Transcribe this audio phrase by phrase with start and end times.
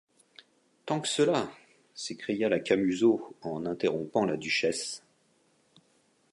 [0.87, 1.51] Tant que cela!...
[1.93, 5.03] s’écria la Camusot en interrompant la duchesse.